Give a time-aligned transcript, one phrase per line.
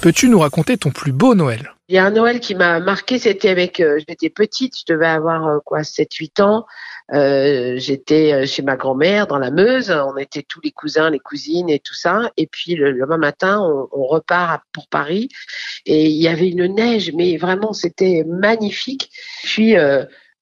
[0.00, 1.74] Peux-tu nous raconter ton plus beau Noël?
[1.88, 5.06] Il y a un Noël qui m'a marqué, c'était avec, euh, j'étais petite, je devais
[5.06, 6.64] avoir euh, quoi, 7-8 ans.
[7.12, 11.68] Euh, j'étais chez ma grand-mère dans la Meuse, on était tous les cousins, les cousines
[11.68, 12.30] et tout ça.
[12.38, 15.28] Et puis le lendemain matin, on, repart pour Paris
[15.84, 19.10] et il y avait une neige, mais vraiment c'était magnifique.
[19.42, 19.74] Puis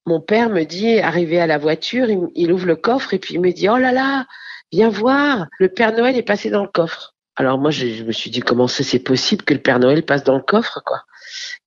[0.06, 3.34] mon père me dit, arrivé à la voiture, il, il ouvre le coffre et puis
[3.34, 4.26] il me dit, oh là là,
[4.70, 7.14] viens voir, le Père Noël est passé dans le coffre.
[7.40, 10.34] Alors moi, je, me suis dit comment c'est possible que le Père Noël passe dans
[10.34, 11.04] le coffre, quoi.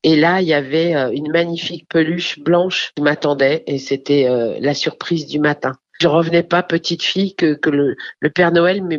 [0.04, 4.58] Et là, il y avait euh, une magnifique peluche blanche qui m'attendait et c'était euh,
[4.60, 5.72] la surprise du matin.
[6.02, 7.96] Je revenais pas petite fille que, le,
[8.32, 8.98] Père Noël euh,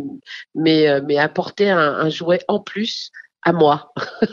[0.54, 3.10] m'ait apporté un, un jouet en plus
[3.42, 3.92] à moi.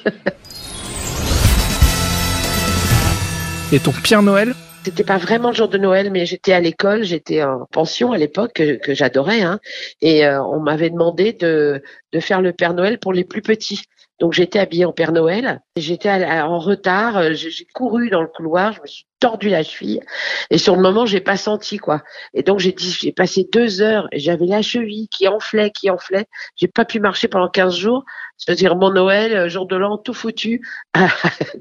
[3.74, 7.04] Et ton pire Noël C'était pas vraiment le jour de Noël, mais j'étais à l'école,
[7.04, 9.60] j'étais en pension à l'époque que, j'adorais, hein,
[10.02, 11.84] et euh, on m'avait demandé de,
[12.14, 13.82] de faire le Père Noël pour les plus petits.
[14.20, 18.28] Donc j'étais habillée en Père Noël, j'étais en retard, euh, j'ai j'ai couru dans le
[18.28, 20.02] couloir, je me suis tordu la cheville,
[20.50, 22.04] et sur le moment j'ai pas senti quoi.
[22.34, 25.90] Et donc j'ai dit, j'ai passé deux heures, et j'avais la cheville qui enflait, qui
[25.90, 26.26] enflait,
[26.58, 28.04] j'ai pas pu marcher pendant 15 jours,
[28.38, 31.08] c'est-à-dire mon Noël, euh, jour de l'an, tout foutu à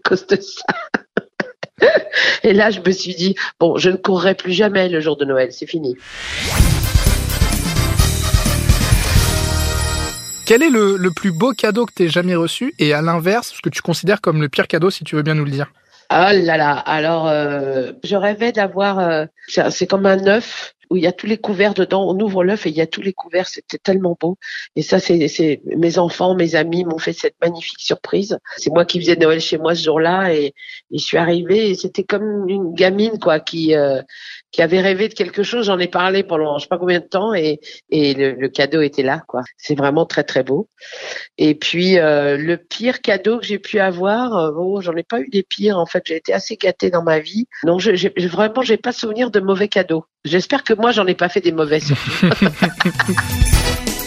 [0.05, 0.65] cause de ça.
[2.43, 5.25] Et là, je me suis dit, bon, je ne courrai plus jamais le jour de
[5.25, 5.97] Noël, c'est fini.
[10.47, 12.73] Quel est le, le plus beau cadeau que t'aies jamais reçu?
[12.79, 15.35] Et à l'inverse, ce que tu considères comme le pire cadeau, si tu veux bien
[15.35, 15.71] nous le dire.
[16.11, 21.03] Ah là là, alors euh, je rêvais d'avoir, euh, c'est comme un œuf où il
[21.03, 22.09] y a tous les couverts dedans.
[22.09, 23.47] On ouvre l'œuf et il y a tous les couverts.
[23.47, 24.39] C'était tellement beau.
[24.77, 28.39] Et ça, c'est mes enfants, mes amis m'ont fait cette magnifique surprise.
[28.57, 30.55] C'est moi qui faisais Noël chez moi ce jour-là et,
[30.91, 34.03] et je suis arrivée et c'était comme une gamine quoi qui euh,
[34.51, 35.67] qui avait rêvé de quelque chose.
[35.67, 38.81] J'en ai parlé pendant je sais pas combien de temps et et le, le cadeau
[38.81, 39.43] était là quoi.
[39.57, 40.69] C'est vraiment très très beau.
[41.37, 45.21] Et puis euh, le pire cadeau que j'ai pu avoir, euh, oh, j'en ai pas
[45.21, 46.03] eu des pires en fait.
[46.07, 47.47] J'ai été assez gâtée dans ma vie.
[47.65, 50.05] Non, je, j'ai, vraiment, j'ai pas souvenir de mauvais cadeaux.
[50.29, 51.81] J'espère que moi, j'en ai pas fait des mauvais.
[51.81, 52.11] surtout.